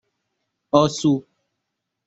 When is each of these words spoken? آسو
آسو 0.79 1.11